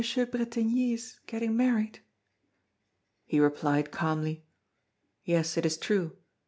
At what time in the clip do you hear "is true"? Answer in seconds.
5.67-6.17